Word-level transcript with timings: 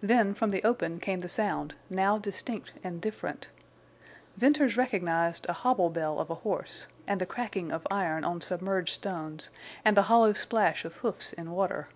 Then 0.00 0.34
from 0.34 0.50
the 0.50 0.62
open 0.62 1.00
came 1.00 1.18
the 1.18 1.28
sound, 1.28 1.74
now 1.90 2.16
distinct 2.16 2.74
and 2.84 3.00
different. 3.00 3.48
Venters 4.36 4.76
recognized 4.76 5.46
a 5.48 5.52
hobble 5.52 5.90
bell 5.90 6.20
of 6.20 6.30
a 6.30 6.36
horse, 6.36 6.86
and 7.08 7.20
the 7.20 7.26
cracking 7.26 7.72
of 7.72 7.84
iron 7.90 8.22
on 8.22 8.40
submerged 8.40 8.94
stones, 8.94 9.50
and 9.84 9.96
the 9.96 10.02
hollow 10.02 10.32
splash 10.32 10.84
of 10.84 10.94
hoofs 10.98 11.32
in 11.32 11.50
water. 11.50 11.88